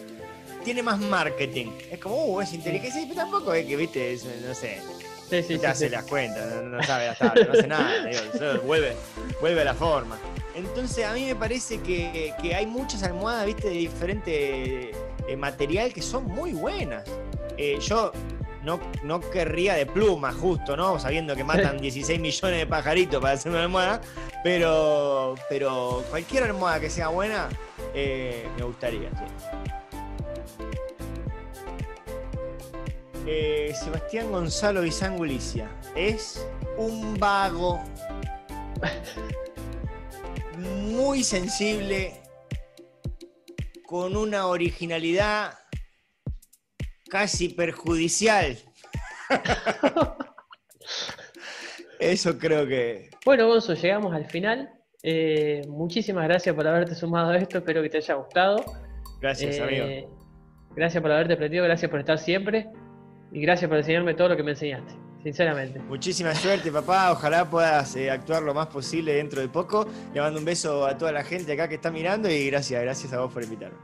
tiene 0.62 0.82
más 0.82 0.98
marketing. 0.98 1.66
Es 1.90 1.98
como, 1.98 2.24
uh, 2.24 2.40
es 2.40 2.52
inteligente, 2.52 3.00
pero 3.02 3.14
tampoco 3.14 3.52
es 3.54 3.66
que, 3.66 3.76
viste, 3.76 4.18
no 4.46 4.54
sé. 4.54 4.80
Sí, 5.28 5.42
sí, 5.42 5.58
te 5.58 5.66
hace 5.66 5.88
las 5.88 6.04
cuentas, 6.04 6.62
no, 6.62 6.82
sabe 6.82 7.06
las 7.06 7.20
no 7.20 7.52
hace 7.52 7.66
nada, 7.66 8.60
vuelve, 8.66 8.94
vuelve 9.40 9.62
a 9.62 9.64
la 9.64 9.74
forma. 9.74 10.18
Entonces 10.54 11.06
a 11.06 11.14
mí 11.14 11.24
me 11.24 11.34
parece 11.34 11.80
que, 11.80 12.34
hay 12.54 12.66
muchas 12.66 13.02
almohadas, 13.02 13.46
viste, 13.46 13.68
de 13.68 13.74
diferente 13.74 14.90
eh, 15.26 15.36
material 15.36 15.92
que 15.92 16.02
son 16.02 16.26
muy 16.26 16.52
buenas. 16.52 17.04
Eh, 17.56 17.78
yo 17.80 18.12
no, 18.62 18.78
no 19.02 19.20
querría 19.20 19.74
de 19.74 19.86
pluma, 19.86 20.32
justo, 20.32 20.76
¿no? 20.76 20.98
Sabiendo 20.98 21.34
que 21.34 21.44
matan 21.44 21.78
16 21.80 22.20
millones 22.20 22.58
de 22.58 22.66
pajaritos 22.66 23.20
para 23.20 23.34
hacer 23.34 23.52
una 23.52 23.62
almohada, 23.62 24.02
pero, 24.44 25.34
pero 25.48 26.04
cualquier 26.10 26.44
almohada 26.44 26.80
que 26.80 26.90
sea 26.90 27.08
buena, 27.08 27.48
eh, 27.94 28.46
me 28.58 28.64
gustaría, 28.64 29.10
eh, 33.26 33.72
Sebastián 33.74 34.30
Gonzalo 34.30 34.82
Bizangulicia 34.82 35.70
es 35.94 36.46
un 36.76 37.18
vago 37.18 37.82
muy 40.66 41.22
sensible, 41.24 42.20
con 43.86 44.16
una 44.16 44.46
originalidad 44.46 45.58
casi 47.08 47.48
perjudicial. 47.50 48.58
Eso 51.98 52.38
creo 52.38 52.66
que. 52.66 53.10
Bueno, 53.24 53.46
Gonzo, 53.46 53.74
llegamos 53.74 54.14
al 54.14 54.26
final. 54.26 54.72
Eh, 55.02 55.62
muchísimas 55.68 56.24
gracias 56.24 56.54
por 56.54 56.66
haberte 56.66 56.94
sumado 56.94 57.30
a 57.30 57.36
esto. 57.36 57.58
Espero 57.58 57.82
que 57.82 57.90
te 57.90 57.98
haya 57.98 58.14
gustado. 58.14 58.64
Gracias, 59.20 59.56
eh, 59.56 59.62
amigo. 59.62 60.21
Gracias 60.74 61.02
por 61.02 61.12
haberte 61.12 61.34
aprendido, 61.34 61.64
gracias 61.64 61.90
por 61.90 62.00
estar 62.00 62.18
siempre. 62.18 62.68
Y 63.32 63.40
gracias 63.40 63.68
por 63.68 63.78
enseñarme 63.78 64.14
todo 64.14 64.28
lo 64.28 64.36
que 64.36 64.42
me 64.42 64.50
enseñaste, 64.50 64.92
sinceramente. 65.22 65.78
Muchísima 65.80 66.34
suerte, 66.34 66.70
papá. 66.70 67.12
Ojalá 67.12 67.48
puedas 67.48 67.96
eh, 67.96 68.10
actuar 68.10 68.42
lo 68.42 68.52
más 68.52 68.66
posible 68.66 69.14
dentro 69.14 69.40
de 69.40 69.48
poco. 69.48 69.86
Le 70.12 70.20
mando 70.20 70.38
un 70.38 70.44
beso 70.44 70.84
a 70.86 70.98
toda 70.98 71.12
la 71.12 71.24
gente 71.24 71.52
acá 71.52 71.66
que 71.66 71.76
está 71.76 71.90
mirando 71.90 72.30
y 72.30 72.50
gracias, 72.50 72.82
gracias 72.82 73.10
a 73.14 73.20
vos 73.20 73.32
por 73.32 73.42
invitarme. 73.42 73.78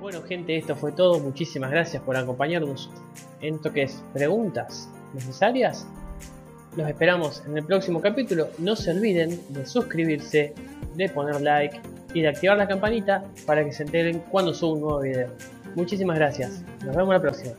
Bueno 0.00 0.22
gente, 0.22 0.56
esto 0.56 0.76
fue 0.76 0.92
todo. 0.92 1.18
Muchísimas 1.18 1.70
gracias 1.70 2.02
por 2.02 2.16
acompañarnos 2.16 2.90
en 3.40 3.54
esto 3.54 3.72
que 3.72 3.84
es 3.84 4.02
preguntas 4.12 4.90
necesarias. 5.14 5.86
Los 6.76 6.86
esperamos 6.86 7.42
en 7.46 7.56
el 7.56 7.64
próximo 7.64 8.02
capítulo. 8.02 8.48
No 8.58 8.76
se 8.76 8.90
olviden 8.90 9.40
de 9.48 9.64
suscribirse, 9.64 10.54
de 10.94 11.08
poner 11.08 11.40
like 11.40 11.80
y 12.12 12.20
de 12.20 12.28
activar 12.28 12.58
la 12.58 12.68
campanita 12.68 13.24
para 13.46 13.64
que 13.64 13.72
se 13.72 13.82
enteren 13.82 14.22
cuando 14.30 14.52
subo 14.52 14.74
un 14.74 14.80
nuevo 14.80 15.00
video. 15.00 15.30
Muchísimas 15.74 16.16
gracias. 16.16 16.62
Nos 16.84 16.96
vemos 16.96 17.12
la 17.14 17.20
próxima. 17.20 17.52